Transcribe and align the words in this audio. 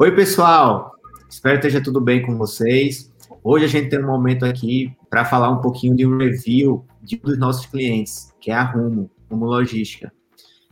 Oi, 0.00 0.10
pessoal! 0.12 0.94
Espero 1.28 1.60
que 1.60 1.66
esteja 1.66 1.84
tudo 1.84 2.00
bem 2.00 2.22
com 2.22 2.34
vocês. 2.38 3.12
Hoje 3.44 3.66
a 3.66 3.68
gente 3.68 3.90
tem 3.90 4.02
um 4.02 4.06
momento 4.06 4.46
aqui 4.46 4.96
para 5.10 5.26
falar 5.26 5.50
um 5.50 5.60
pouquinho 5.60 5.94
de 5.94 6.06
um 6.06 6.16
review 6.16 6.86
de 7.02 7.16
um 7.16 7.28
dos 7.28 7.38
nossos 7.38 7.66
clientes, 7.66 8.32
que 8.40 8.50
é 8.50 8.54
a 8.54 8.62
Rumo, 8.62 9.10
Rumo 9.30 9.44
Logística. 9.44 10.10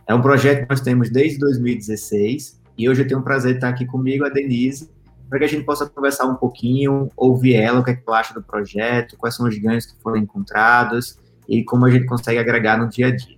É 0.06 0.14
um 0.14 0.22
projeto 0.22 0.62
que 0.62 0.70
nós 0.70 0.80
temos 0.80 1.10
desde 1.10 1.38
2016 1.40 2.58
e 2.78 2.88
hoje 2.88 3.02
eu 3.02 3.06
tenho 3.06 3.20
o 3.20 3.22
prazer 3.22 3.50
de 3.50 3.58
estar 3.58 3.68
aqui 3.68 3.84
comigo, 3.84 4.24
a 4.24 4.30
Denise, 4.30 4.90
para 5.28 5.40
que 5.40 5.44
a 5.44 5.48
gente 5.48 5.66
possa 5.66 5.84
conversar 5.84 6.24
um 6.24 6.36
pouquinho, 6.36 7.10
ouvir 7.14 7.56
ela, 7.56 7.80
o 7.80 7.84
que, 7.84 7.90
é 7.90 7.96
que 7.96 8.02
ela 8.08 8.20
acha 8.20 8.32
do 8.32 8.42
projeto, 8.42 9.18
quais 9.18 9.36
são 9.36 9.46
os 9.46 9.58
ganhos 9.58 9.84
que 9.84 10.00
foram 10.00 10.16
encontrados 10.16 11.18
e 11.46 11.62
como 11.64 11.84
a 11.84 11.90
gente 11.90 12.06
consegue 12.06 12.38
agregar 12.38 12.78
no 12.78 12.88
dia 12.88 13.08
a 13.08 13.14
dia. 13.14 13.37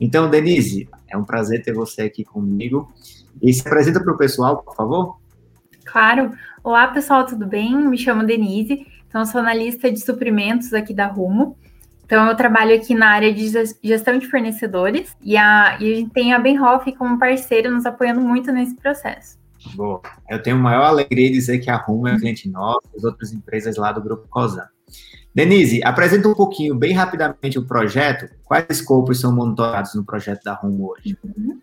Então, 0.00 0.30
Denise, 0.30 0.88
é 1.08 1.16
um 1.16 1.24
prazer 1.24 1.62
ter 1.62 1.72
você 1.72 2.02
aqui 2.02 2.24
comigo. 2.24 2.92
E 3.42 3.52
se 3.52 3.66
apresenta 3.66 4.00
para 4.00 4.12
o 4.12 4.16
pessoal, 4.16 4.62
por 4.62 4.74
favor. 4.74 5.18
Claro. 5.84 6.32
Olá, 6.62 6.88
pessoal, 6.88 7.24
tudo 7.24 7.46
bem? 7.46 7.74
Me 7.76 7.96
chamo 7.96 8.26
Denise, 8.26 8.86
então 9.08 9.24
sou 9.24 9.40
analista 9.40 9.90
de 9.90 10.00
suprimentos 10.00 10.74
aqui 10.74 10.92
da 10.92 11.06
Rumo. 11.06 11.56
Então, 12.04 12.26
eu 12.26 12.34
trabalho 12.34 12.74
aqui 12.74 12.94
na 12.94 13.10
área 13.10 13.32
de 13.32 13.50
gestão 13.82 14.18
de 14.18 14.26
fornecedores 14.26 15.14
e 15.22 15.36
a, 15.36 15.76
e 15.80 15.92
a 15.92 15.96
gente 15.96 16.10
tem 16.10 16.32
a 16.32 16.38
Benhoff 16.38 16.90
como 16.96 17.18
parceiro 17.18 17.70
nos 17.70 17.84
apoiando 17.84 18.20
muito 18.20 18.50
nesse 18.50 18.74
processo. 18.76 19.38
Boa. 19.74 20.00
Eu 20.28 20.42
tenho 20.42 20.56
a 20.56 20.58
maior 20.58 20.84
alegria 20.84 21.28
de 21.28 21.34
dizer 21.34 21.58
que 21.58 21.70
a 21.70 21.76
Rumo 21.76 22.08
é 22.08 22.18
cliente 22.18 22.48
nosso, 22.48 22.88
as 22.96 23.04
outras 23.04 23.32
empresas 23.32 23.76
lá 23.76 23.92
do 23.92 24.02
Grupo 24.02 24.26
COSAN. 24.28 24.66
Denise, 25.38 25.80
apresenta 25.84 26.26
um 26.26 26.34
pouquinho, 26.34 26.74
bem 26.74 26.92
rapidamente, 26.92 27.60
o 27.60 27.64
projeto. 27.64 28.28
Quais 28.44 28.66
escopos 28.68 29.20
são 29.20 29.32
monitorados 29.32 29.94
no 29.94 30.04
projeto 30.04 30.42
da 30.42 30.52
Rumo 30.52 30.90
hoje? 30.90 31.16
Uhum. 31.22 31.60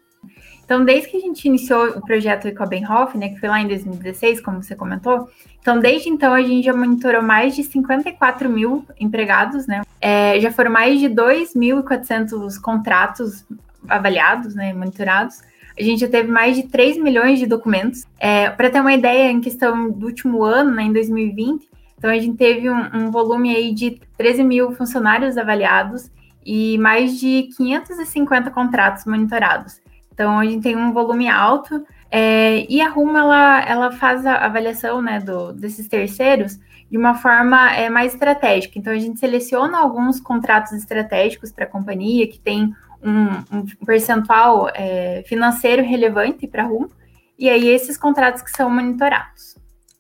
Então, 0.64 0.86
desde 0.86 1.10
que 1.10 1.18
a 1.18 1.20
gente 1.20 1.46
iniciou 1.46 1.90
o 1.90 2.02
projeto 2.02 2.50
com 2.56 2.64
a 2.64 2.66
Benhoff, 2.66 3.18
né, 3.18 3.28
que 3.28 3.38
foi 3.38 3.50
lá 3.50 3.60
em 3.60 3.68
2016, 3.68 4.40
como 4.40 4.64
você 4.64 4.78
comentou, 4.78 5.28
então 5.60 5.78
desde 5.78 6.08
então 6.08 6.34
a 6.34 6.42
gente 6.42 6.64
já 6.64 6.74
monitorou 6.74 7.22
mais 7.22 7.54
de 7.54 7.66
54 7.66 8.50
mil 8.50 8.86
empregados, 8.98 9.68
né? 9.68 9.82
É, 10.00 10.40
já 10.40 10.54
foram 10.54 10.72
mais 10.72 10.98
de 10.98 11.10
2.400 11.10 12.58
contratos 12.62 13.46
avaliados, 13.90 14.56
né, 14.56 14.74
monitorados. 14.74 15.42
A 15.78 15.84
gente 15.84 16.00
já 16.00 16.08
teve 16.08 16.32
mais 16.32 16.56
de 16.56 16.64
3 16.64 16.98
milhões 16.98 17.40
de 17.40 17.46
documentos. 17.46 18.06
É, 18.18 18.50
Para 18.50 18.70
ter 18.70 18.80
uma 18.80 18.94
ideia, 18.94 19.30
em 19.30 19.42
questão 19.42 19.92
do 19.92 20.06
último 20.06 20.44
ano, 20.46 20.72
né, 20.72 20.84
em 20.84 20.94
2020, 20.94 21.75
então 22.06 22.14
a 22.14 22.20
gente 22.20 22.38
teve 22.38 22.70
um, 22.70 22.86
um 22.94 23.10
volume 23.10 23.56
aí 23.56 23.74
de 23.74 24.00
13 24.16 24.44
mil 24.44 24.72
funcionários 24.74 25.40
avaliados 25.40 26.12
e 26.46 26.78
mais 26.78 27.20
de 27.20 27.50
550 27.58 28.52
contratos 28.52 29.06
monitorados. 29.06 29.82
Então 30.14 30.38
a 30.38 30.46
gente 30.46 30.62
tem 30.62 30.76
um 30.76 30.94
volume 30.94 31.28
alto 31.28 31.84
é, 32.12 32.64
e 32.70 32.80
a 32.80 32.90
Rumo 32.90 33.18
ela, 33.18 33.60
ela 33.68 33.92
faz 33.92 34.24
a 34.24 34.36
avaliação 34.36 35.02
né, 35.02 35.20
do, 35.20 35.52
desses 35.52 35.88
terceiros 35.88 36.60
de 36.92 36.96
uma 36.96 37.16
forma 37.16 37.74
é, 37.74 37.90
mais 37.90 38.14
estratégica. 38.14 38.78
Então 38.78 38.94
a 38.94 39.00
gente 39.00 39.20
seleciona 39.20 39.80
alguns 39.80 40.20
contratos 40.20 40.74
estratégicos 40.74 41.52
para 41.52 41.66
a 41.66 41.68
companhia 41.68 42.28
que 42.28 42.38
tem 42.38 42.72
um, 43.02 43.30
um 43.52 43.66
percentual 43.84 44.70
é, 44.76 45.24
financeiro 45.26 45.82
relevante 45.82 46.46
para 46.46 46.62
a 46.62 46.68
Rumo, 46.68 46.92
e 47.36 47.50
aí 47.50 47.68
esses 47.68 47.98
contratos 47.98 48.44
que 48.44 48.52
são 48.52 48.70
monitorados. 48.70 49.56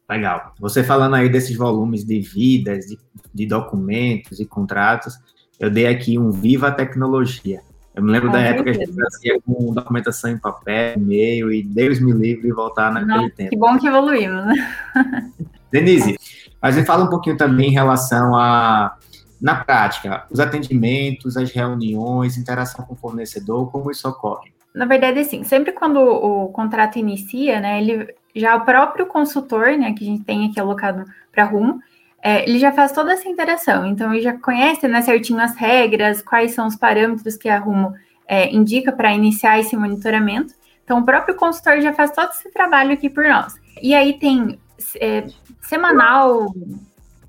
Legal. 0.09 0.53
Você 0.59 0.83
falando 0.83 1.15
aí 1.15 1.29
desses 1.29 1.55
volumes 1.57 2.03
de 2.03 2.19
vidas, 2.19 2.85
de, 2.85 2.99
de 3.33 3.45
documentos 3.45 4.39
e 4.39 4.45
contratos, 4.45 5.17
eu 5.59 5.69
dei 5.69 5.87
aqui 5.87 6.17
um 6.17 6.31
Viva 6.31 6.67
a 6.67 6.71
Tecnologia. 6.71 7.61
Eu 7.95 8.03
me 8.03 8.11
lembro 8.11 8.29
da 8.29 8.41
época 8.41 8.71
que 8.71 8.81
a 8.81 8.85
gente 8.85 8.93
fazia 8.93 9.39
com 9.41 9.73
documentação 9.73 10.29
em 10.29 10.37
papel, 10.37 10.97
e-mail, 10.97 11.51
e 11.51 11.63
Deus 11.63 11.99
me 11.99 12.11
livre 12.11 12.51
voltar 12.51 12.91
naquele 12.91 13.21
Não, 13.21 13.29
tempo. 13.29 13.49
Que 13.49 13.57
bom 13.57 13.79
que 13.79 13.87
evoluímos, 13.87 14.45
né? 14.45 14.55
Denise, 15.71 16.17
mas 16.61 16.75
me 16.75 16.85
fala 16.85 17.05
um 17.05 17.09
pouquinho 17.09 17.37
também 17.37 17.69
em 17.69 17.73
relação 17.73 18.35
a, 18.35 18.97
na 19.41 19.63
prática, 19.63 20.25
os 20.29 20.39
atendimentos, 20.39 21.37
as 21.37 21.51
reuniões, 21.51 22.37
interação 22.37 22.85
com 22.85 22.93
o 22.93 22.97
fornecedor, 22.97 23.71
como 23.71 23.89
isso 23.89 24.07
ocorre? 24.09 24.53
Na 24.73 24.85
verdade, 24.85 25.19
assim, 25.19 25.43
sempre 25.45 25.71
quando 25.71 25.99
o 25.99 26.49
contrato 26.49 26.99
inicia, 26.99 27.61
né, 27.61 27.81
ele 27.81 28.13
já 28.35 28.55
o 28.55 28.65
próprio 28.65 29.05
consultor, 29.05 29.77
né, 29.77 29.93
que 29.93 30.03
a 30.03 30.07
gente 30.07 30.23
tem 30.23 30.47
aqui 30.47 30.59
alocado 30.59 31.05
para 31.31 31.45
Rumo, 31.45 31.81
é, 32.21 32.47
ele 32.47 32.59
já 32.59 32.71
faz 32.71 32.91
toda 32.91 33.13
essa 33.13 33.29
interação. 33.29 33.85
Então, 33.85 34.11
ele 34.11 34.21
já 34.21 34.33
conhece 34.37 34.87
né, 34.87 35.01
certinho 35.01 35.39
as 35.39 35.55
regras, 35.55 36.21
quais 36.21 36.53
são 36.53 36.67
os 36.67 36.75
parâmetros 36.75 37.37
que 37.37 37.47
a 37.47 37.59
Rumo 37.59 37.93
é, 38.27 38.51
indica 38.53 38.91
para 38.91 39.13
iniciar 39.13 39.59
esse 39.59 39.77
monitoramento. 39.77 40.53
Então, 40.83 40.99
o 40.99 41.05
próprio 41.05 41.35
consultor 41.35 41.79
já 41.81 41.93
faz 41.93 42.11
todo 42.11 42.31
esse 42.31 42.51
trabalho 42.51 42.93
aqui 42.93 43.09
por 43.09 43.25
nós. 43.25 43.55
E 43.81 43.93
aí 43.93 44.13
tem 44.13 44.59
é, 44.99 45.27
semanal, 45.61 46.53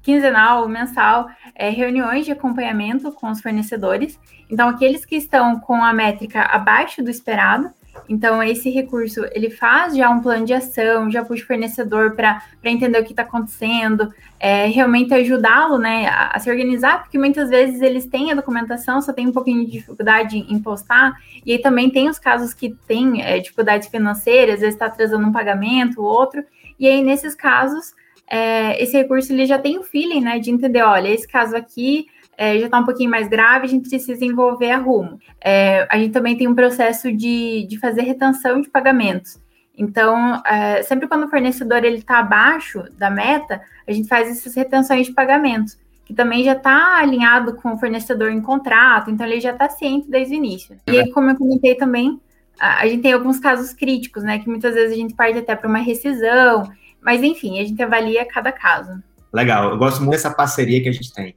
quinzenal, 0.02 0.68
mensal, 0.68 1.28
é, 1.54 1.68
reuniões 1.68 2.24
de 2.24 2.32
acompanhamento 2.32 3.12
com 3.12 3.30
os 3.30 3.40
fornecedores. 3.40 4.18
Então, 4.48 4.68
aqueles 4.68 5.04
que 5.04 5.16
estão 5.16 5.60
com 5.60 5.82
a 5.82 5.92
métrica 5.92 6.42
abaixo 6.42 7.02
do 7.02 7.10
esperado, 7.10 7.70
então, 8.08 8.42
esse 8.42 8.70
recurso, 8.70 9.24
ele 9.32 9.50
faz 9.50 9.96
já 9.96 10.08
um 10.10 10.20
plano 10.20 10.44
de 10.44 10.54
ação, 10.54 11.10
já 11.10 11.24
puxa 11.24 11.42
o 11.42 11.46
fornecedor 11.46 12.14
para 12.14 12.42
entender 12.64 13.00
o 13.00 13.04
que 13.04 13.12
está 13.12 13.22
acontecendo, 13.22 14.12
é, 14.38 14.66
realmente 14.66 15.12
ajudá-lo 15.14 15.78
né, 15.78 16.06
a, 16.06 16.32
a, 16.34 16.38
se 16.38 16.50
organizar, 16.50 17.02
porque 17.02 17.18
muitas 17.18 17.48
vezes 17.48 17.80
eles 17.80 18.06
têm 18.06 18.30
a 18.30 18.34
documentação, 18.34 19.00
só 19.00 19.12
tem 19.12 19.26
um 19.26 19.32
pouquinho 19.32 19.64
de 19.64 19.72
dificuldade 19.72 20.38
em 20.38 20.58
postar, 20.60 21.14
e 21.44 21.52
aí 21.52 21.58
também 21.58 21.90
tem 21.90 22.08
os 22.08 22.18
casos 22.18 22.52
que 22.54 22.76
têm 22.86 23.22
é, 23.22 23.38
dificuldades 23.38 23.88
financeiras, 23.88 24.56
às 24.56 24.60
vezes 24.60 24.74
está 24.74 24.86
atrasando 24.86 25.26
um 25.26 25.32
pagamento, 25.32 26.02
ou 26.02 26.06
outro, 26.06 26.44
e 26.78 26.86
aí 26.86 27.02
nesses 27.02 27.34
casos, 27.34 27.94
é, 28.28 28.82
esse 28.82 28.96
recurso 28.96 29.32
ele 29.32 29.46
já 29.46 29.58
tem 29.58 29.78
o 29.78 29.82
feeling 29.82 30.20
né, 30.20 30.38
de 30.38 30.50
entender, 30.50 30.82
olha, 30.82 31.08
esse 31.08 31.26
caso 31.26 31.56
aqui 31.56 32.06
é, 32.36 32.58
já 32.58 32.66
está 32.66 32.78
um 32.78 32.84
pouquinho 32.84 33.10
mais 33.10 33.28
grave, 33.28 33.64
a 33.64 33.69
gente 33.69 33.88
precisa 33.88 34.24
envolver 34.24 34.70
a 34.70 34.78
rumo. 34.78 35.19
É, 35.42 35.86
a 35.91 35.98
gente 35.98 36.12
também 36.12 36.36
tem 36.36 36.47
um 36.47 36.54
processo 36.54 37.10
de, 37.12 37.66
de 37.66 37.78
fazer 37.78 38.02
retenção 38.02 38.60
de 38.60 38.69
pagamentos. 38.69 39.41
Então, 39.76 40.42
é, 40.44 40.82
sempre 40.82 41.06
quando 41.06 41.24
o 41.24 41.28
fornecedor 41.28 41.84
está 41.84 42.19
abaixo 42.19 42.84
da 42.97 43.10
meta, 43.10 43.60
a 43.86 43.92
gente 43.92 44.08
faz 44.08 44.28
essas 44.28 44.54
retenções 44.54 45.06
de 45.06 45.12
pagamentos, 45.12 45.78
que 46.04 46.14
também 46.14 46.44
já 46.44 46.52
está 46.52 46.98
alinhado 46.98 47.54
com 47.56 47.74
o 47.74 47.78
fornecedor 47.78 48.30
em 48.30 48.41
contrato, 48.41 49.10
então 49.10 49.26
ele 49.26 49.41
já 49.41 49.50
está 49.50 49.68
ciente 49.68 50.10
desde 50.10 50.34
o 50.34 50.36
início. 50.36 50.76
E 50.86 50.98
aí, 50.98 51.10
como 51.10 51.30
eu 51.30 51.36
comentei 51.36 51.74
também, 51.74 52.20
a, 52.58 52.82
a 52.82 52.86
gente 52.86 53.03
tem 53.03 53.12
alguns 53.12 53.38
casos 53.38 53.72
críticos, 53.72 54.22
né, 54.22 54.38
que 54.38 54.48
muitas 54.48 54.74
vezes 54.74 54.92
a 54.92 54.97
gente 54.97 55.14
parte 55.14 55.38
até 55.38 55.54
para 55.54 55.68
uma 55.68 55.78
rescisão, 55.78 56.70
mas 57.03 57.22
enfim, 57.22 57.60
a 57.60 57.64
gente 57.64 57.82
avalia 57.82 58.24
cada 58.24 58.53
caso. 58.53 59.03
Legal, 59.32 59.70
eu 59.70 59.76
gosto 59.76 59.98
muito 59.98 60.12
dessa 60.12 60.30
parceria 60.30 60.82
que 60.82 60.88
a 60.88 60.92
gente 60.92 61.12
tem. 61.12 61.34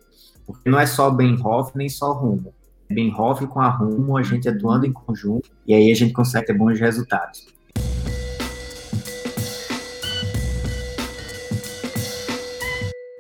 Porque 0.52 0.68
não 0.68 0.80
é 0.80 0.88
só 0.88 1.12
Benhoff 1.12 1.78
nem 1.78 1.88
só 1.88 2.12
Rumo. 2.12 2.52
Benhoff 2.90 3.46
com 3.46 3.60
a 3.60 3.70
Rumo, 3.70 4.18
a 4.18 4.24
gente 4.24 4.50
atuando 4.50 4.84
em 4.88 4.92
conjunto, 4.92 5.52
e 5.68 5.76
aí 5.76 5.92
a 5.92 5.96
gente 5.96 6.12
consegue 6.12 6.48
ter 6.48 6.58
bons 6.58 6.80
resultados. 6.80 7.46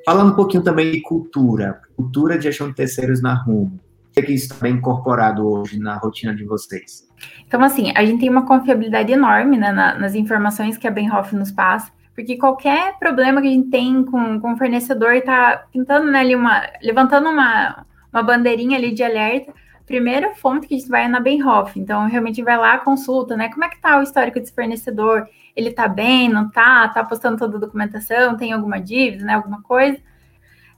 Falando 0.03 0.31
um 0.31 0.35
pouquinho 0.35 0.63
também 0.63 0.91
de 0.91 1.01
cultura, 1.01 1.79
cultura 1.95 2.35
de 2.35 2.45
gestão 2.45 2.69
de 2.69 2.73
terceiros 2.73 3.21
na 3.21 3.35
Rumo. 3.35 3.79
Que, 4.11 4.21
é 4.21 4.23
que 4.23 4.33
isso 4.33 4.51
está 4.51 4.67
incorporado 4.67 5.47
hoje 5.47 5.77
na 5.77 5.97
rotina 5.97 6.35
de 6.35 6.43
vocês? 6.43 7.07
Então, 7.47 7.63
assim, 7.63 7.93
a 7.95 8.03
gente 8.03 8.21
tem 8.21 8.29
uma 8.29 8.47
confiabilidade 8.47 9.11
enorme 9.11 9.55
né, 9.55 9.71
na, 9.71 9.93
nas 9.99 10.15
informações 10.15 10.79
que 10.79 10.87
a 10.87 10.91
Benhoff 10.91 11.35
nos 11.35 11.51
passa. 11.51 11.91
Porque 12.19 12.35
qualquer 12.35 12.99
problema 12.99 13.41
que 13.41 13.47
a 13.47 13.51
gente 13.51 13.69
tem 13.69 14.03
com, 14.03 14.41
com 14.41 14.51
o 14.51 14.57
fornecedor 14.57 15.13
está 15.13 15.63
pintando 15.71 16.11
né, 16.11 16.19
ali 16.19 16.35
uma. 16.35 16.69
levantando 16.83 17.29
uma, 17.29 17.85
uma 18.11 18.21
bandeirinha 18.21 18.77
ali 18.77 18.91
de 18.91 19.01
alerta. 19.01 19.53
Primeira 19.85 20.35
fonte 20.35 20.67
que 20.67 20.75
a 20.75 20.77
gente 20.77 20.89
vai 20.89 21.05
é 21.05 21.07
na 21.07 21.21
Benhoff. 21.21 21.79
Então, 21.79 22.09
realmente 22.09 22.43
vai 22.43 22.57
lá, 22.57 22.77
consulta, 22.79 23.37
né? 23.37 23.47
Como 23.47 23.63
é 23.63 23.69
que 23.69 23.79
tá 23.79 23.97
o 23.97 24.03
histórico 24.03 24.37
desse 24.37 24.53
fornecedor? 24.53 25.29
Ele 25.55 25.71
tá 25.71 25.87
bem, 25.87 26.27
não 26.27 26.49
tá? 26.49 26.89
Tá 26.89 27.05
postando 27.05 27.37
toda 27.37 27.55
a 27.55 27.59
documentação, 27.61 28.35
tem 28.35 28.51
alguma 28.51 28.81
dívida, 28.81 29.23
né? 29.23 29.35
Alguma 29.35 29.61
coisa. 29.61 29.97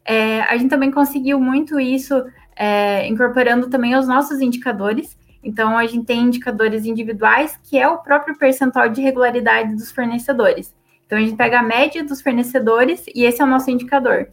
É, 0.06 0.42
a 0.42 0.56
gente 0.58 0.70
também 0.70 0.92
conseguiu 0.92 1.40
muito 1.40 1.80
isso 1.80 2.24
é, 2.56 3.08
incorporando 3.08 3.68
também 3.68 3.96
os 3.96 4.08
nossos 4.08 4.42
indicadores. 4.42 5.18
Então, 5.44 5.76
a 5.76 5.88
gente 5.88 6.06
tem 6.06 6.22
indicadores 6.22 6.86
individuais, 6.86 7.60
que 7.64 7.80
é 7.80 7.88
o 7.88 7.98
próprio 7.98 8.38
percentual 8.38 8.88
de 8.90 9.02
regularidade 9.02 9.74
dos 9.74 9.92
fornecedores. 9.92 10.80
Então, 11.12 11.20
a 11.20 11.24
gente 11.24 11.36
pega 11.36 11.60
a 11.60 11.62
média 11.62 12.06
dos 12.06 12.22
fornecedores 12.22 13.04
e 13.14 13.26
esse 13.26 13.42
é 13.42 13.44
o 13.44 13.48
nosso 13.48 13.70
indicador. 13.70 14.30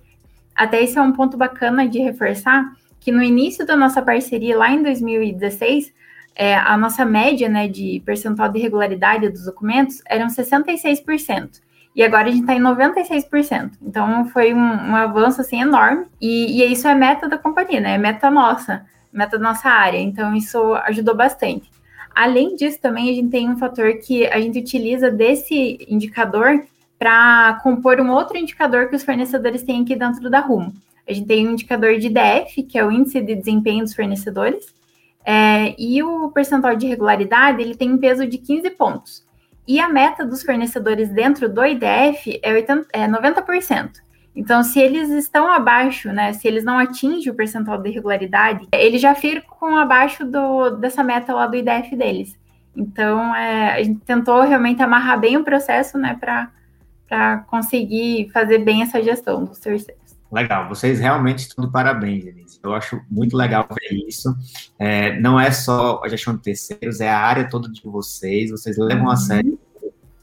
Até 0.54 0.80
esse 0.80 0.96
é 0.96 1.02
um 1.02 1.10
ponto 1.10 1.36
bacana 1.36 1.88
de 1.88 1.98
reforçar, 1.98 2.72
que 3.00 3.10
no 3.10 3.20
início 3.20 3.66
da 3.66 3.76
nossa 3.76 4.00
parceria, 4.00 4.56
lá 4.56 4.70
em 4.70 4.80
2016, 4.84 5.92
é, 6.36 6.54
a 6.54 6.76
nossa 6.76 7.04
média 7.04 7.48
né, 7.48 7.66
de 7.66 8.00
percentual 8.06 8.48
de 8.48 8.60
regularidade 8.60 9.28
dos 9.28 9.46
documentos 9.46 10.00
eram 10.06 10.28
66%. 10.28 11.60
E 11.96 12.04
agora 12.04 12.28
a 12.28 12.30
gente 12.30 12.42
está 12.42 12.54
em 12.54 12.60
96%. 12.60 13.72
Então 13.82 14.26
foi 14.26 14.54
um, 14.54 14.58
um, 14.58 14.94
avanço 14.94 15.40
assim 15.40 15.60
enorme. 15.60 16.06
E, 16.20 16.62
e 16.62 16.72
isso 16.72 16.86
é 16.86 16.94
meta 16.94 17.28
da 17.28 17.36
companhia, 17.36 17.80
né? 17.80 17.94
É 17.96 17.98
meta 17.98 18.30
nossa. 18.30 18.86
meta 19.12 19.36
da 19.36 19.42
nossa 19.42 19.68
área. 19.68 19.98
Então, 19.98 20.32
isso 20.32 20.74
ajudou 20.84 21.16
bastante. 21.16 21.68
Além 22.18 22.56
disso, 22.56 22.80
também 22.80 23.08
a 23.08 23.12
gente 23.12 23.30
tem 23.30 23.48
um 23.48 23.56
fator 23.56 23.96
que 23.98 24.26
a 24.26 24.40
gente 24.40 24.58
utiliza 24.58 25.08
desse 25.08 25.78
indicador 25.88 26.66
para 26.98 27.60
compor 27.62 28.00
um 28.00 28.10
outro 28.10 28.36
indicador 28.36 28.88
que 28.88 28.96
os 28.96 29.04
fornecedores 29.04 29.62
têm 29.62 29.82
aqui 29.82 29.94
dentro 29.94 30.28
da 30.28 30.40
Rumo. 30.40 30.74
A 31.08 31.12
gente 31.12 31.28
tem 31.28 31.46
um 31.46 31.52
indicador 31.52 31.96
de 31.96 32.08
IDF, 32.08 32.64
que 32.64 32.76
é 32.76 32.84
o 32.84 32.90
índice 32.90 33.20
de 33.20 33.36
desempenho 33.36 33.84
dos 33.84 33.94
fornecedores, 33.94 34.74
é, 35.24 35.76
e 35.78 36.02
o 36.02 36.28
percentual 36.32 36.74
de 36.74 36.88
regularidade 36.88 37.62
ele 37.62 37.76
tem 37.76 37.92
um 37.92 37.98
peso 37.98 38.26
de 38.26 38.36
15 38.36 38.68
pontos. 38.70 39.24
E 39.64 39.78
a 39.78 39.88
meta 39.88 40.26
dos 40.26 40.42
fornecedores 40.42 41.10
dentro 41.10 41.48
do 41.48 41.64
IDF 41.64 42.40
é, 42.42 42.52
80, 42.52 42.86
é 42.94 43.06
90%. 43.06 43.90
Então, 44.38 44.62
se 44.62 44.78
eles 44.78 45.10
estão 45.10 45.50
abaixo, 45.50 46.12
né, 46.12 46.32
se 46.32 46.46
eles 46.46 46.62
não 46.62 46.78
atingem 46.78 47.32
o 47.32 47.34
percentual 47.34 47.82
de 47.82 47.88
irregularidade, 47.88 48.68
eles 48.72 49.02
já 49.02 49.12
ficam 49.12 49.76
abaixo 49.76 50.24
do, 50.24 50.76
dessa 50.76 51.02
meta 51.02 51.34
lá 51.34 51.48
do 51.48 51.56
IDF 51.56 51.96
deles. 51.96 52.38
Então, 52.76 53.34
é, 53.34 53.72
a 53.72 53.82
gente 53.82 53.98
tentou 54.04 54.40
realmente 54.42 54.80
amarrar 54.80 55.18
bem 55.18 55.36
o 55.36 55.42
processo, 55.42 55.98
né, 55.98 56.16
para 56.20 57.38
conseguir 57.48 58.30
fazer 58.32 58.58
bem 58.58 58.82
essa 58.82 59.02
gestão 59.02 59.44
dos 59.44 59.58
terceiros. 59.58 60.16
Legal, 60.30 60.68
vocês 60.68 61.00
realmente 61.00 61.40
estão 61.40 61.64
de 61.64 61.72
parabéns, 61.72 62.24
Denise. 62.24 62.60
Eu 62.62 62.72
acho 62.74 63.00
muito 63.10 63.36
legal 63.36 63.66
ver 63.68 63.96
isso. 64.06 64.32
É, 64.78 65.18
não 65.18 65.40
é 65.40 65.50
só 65.50 66.00
a 66.04 66.08
gestão 66.08 66.36
de 66.36 66.42
terceiros, 66.42 67.00
é 67.00 67.10
a 67.10 67.18
área 67.18 67.48
toda 67.48 67.68
de 67.68 67.82
vocês. 67.82 68.52
Vocês 68.52 68.78
levam 68.78 69.06
uhum. 69.06 69.10
a 69.10 69.16
sério 69.16 69.57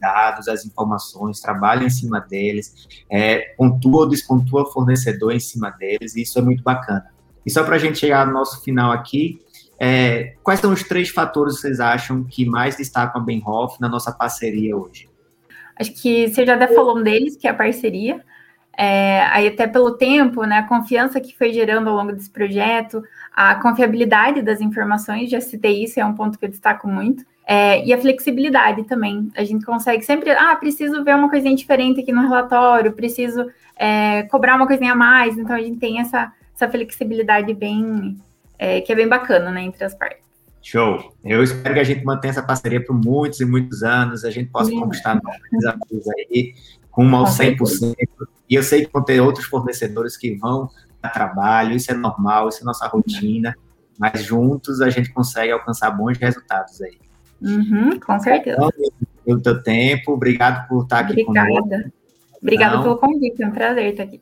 dados, 0.06 0.48
as 0.48 0.66
informações, 0.66 1.40
trabalham 1.40 1.88
em 1.88 1.90
cima 1.90 2.20
deles, 2.20 2.88
é, 3.10 3.54
pontua 3.58 4.02
ou 4.02 4.10
despontua 4.10 4.72
fornecedor 4.72 5.34
em 5.34 5.40
cima 5.40 5.72
deles, 5.72 6.16
e 6.16 6.22
isso 6.22 6.38
é 6.38 6.42
muito 6.44 6.62
bacana. 6.62 7.06
E 7.44 7.50
só 7.50 7.64
para 7.64 7.76
a 7.76 7.80
gente 7.80 7.98
chegar 7.98 8.28
no 8.28 8.34
nosso 8.34 8.62
final 8.64 8.92
aqui, 8.92 9.42
é, 9.80 10.36
quais 10.44 10.60
são 10.60 10.72
os 10.72 10.84
três 10.84 11.10
fatores 11.10 11.56
que 11.56 11.62
vocês 11.62 11.80
acham 11.80 12.24
que 12.24 12.46
mais 12.46 12.76
destacam 12.76 13.20
a 13.20 13.24
Benhoff 13.24 13.82
na 13.82 13.90
nossa 13.90 14.12
parceria 14.12 14.78
hoje? 14.78 15.10
Acho 15.76 15.92
que 15.94 16.28
você 16.28 16.46
já 16.46 16.54
até 16.56 16.68
falou 16.68 16.98
um 16.98 17.04
deles, 17.04 17.36
que 17.36 17.48
é 17.48 17.50
a 17.50 17.54
parceria. 17.54 18.24
É, 18.78 19.22
aí 19.28 19.48
até 19.48 19.68
pelo 19.68 19.92
tempo, 19.98 20.44
né, 20.44 20.58
a 20.60 20.68
confiança 20.68 21.20
que 21.20 21.36
foi 21.36 21.52
gerando 21.52 21.90
ao 21.90 21.96
longo 21.96 22.12
desse 22.12 22.30
projeto, 22.30 23.02
a 23.34 23.56
confiabilidade 23.56 24.42
das 24.42 24.62
informações, 24.62 25.30
já 25.30 25.42
citei 25.42 25.84
isso, 25.84 26.00
é 26.00 26.06
um 26.06 26.14
ponto 26.14 26.38
que 26.38 26.46
eu 26.46 26.50
destaco 26.50 26.88
muito. 26.88 27.26
É, 27.48 27.86
e 27.86 27.94
a 27.94 28.02
flexibilidade 28.02 28.84
também. 28.86 29.30
A 29.36 29.44
gente 29.44 29.66
consegue 29.66 30.04
sempre, 30.04 30.32
ah, 30.32 30.56
preciso 30.56 31.04
ver 31.04 31.16
uma 31.16 31.30
coisinha 31.30 31.56
diferente 31.56 32.02
aqui 32.02 32.12
no 32.12 32.22
relatório, 32.22 32.94
preciso 32.94 33.46
é, 33.76 34.24
cobrar 34.24 34.56
uma 34.56 34.66
coisinha 34.66 34.94
a 34.94 34.96
mais. 34.96 35.38
Então 35.38 35.56
a 35.56 35.62
gente 35.62 35.78
tem 35.78 36.00
essa, 36.00 36.32
essa 36.56 36.68
flexibilidade 36.68 37.54
bem, 37.54 38.18
é, 38.58 38.82
que 38.82 38.92
é 38.92 38.96
bem 38.96 39.08
bacana, 39.08 39.52
né, 39.52 39.62
entre 39.62 39.84
as 39.84 39.94
partes. 39.94 40.26
Show! 40.60 41.14
Eu 41.24 41.44
espero 41.44 41.76
que 41.76 41.80
a 41.80 41.84
gente 41.84 42.04
mantenha 42.04 42.32
essa 42.32 42.42
parceria 42.42 42.84
por 42.84 42.96
muitos 42.96 43.40
e 43.40 43.46
muitos 43.46 43.84
anos, 43.84 44.26
a 44.26 44.32
gente 44.32 44.50
possa 44.50 44.72
Sim. 44.72 44.80
conquistar 44.80 45.14
novos 45.14 45.40
desafios 45.52 46.08
aí, 46.08 46.56
rumo 46.90 47.18
ao 47.18 47.26
100%. 47.26 47.96
E 48.50 48.56
eu 48.56 48.64
sei 48.64 48.84
que 48.84 48.92
vão 48.92 49.04
ter 49.04 49.22
outros 49.22 49.46
fornecedores 49.46 50.18
que 50.18 50.34
vão 50.36 50.68
dar 51.00 51.10
trabalho, 51.10 51.76
isso 51.76 51.92
é 51.92 51.94
normal, 51.94 52.50
isso 52.50 52.62
é 52.62 52.64
nossa 52.64 52.88
rotina, 52.88 53.56
mas 54.00 54.24
juntos 54.24 54.82
a 54.82 54.90
gente 54.90 55.14
consegue 55.14 55.52
alcançar 55.52 55.92
bons 55.92 56.18
resultados 56.18 56.82
aí. 56.82 56.98
Uhum, 57.42 58.00
com 58.00 58.20
certeza. 58.20 58.58
Pelo 59.26 59.42
teu 59.42 59.62
tempo, 59.64 60.14
obrigado 60.14 60.68
por 60.68 60.84
estar 60.84 61.00
aqui 61.00 61.24
Obrigada. 61.24 61.50
conosco. 61.50 61.92
Obrigada 62.42 62.76
então, 62.76 62.84
pelo 62.84 62.98
convite, 62.98 63.42
é 63.44 63.48
um 63.48 63.52
prazer 63.52 63.86
estar 63.92 64.04
aqui. 64.04 64.22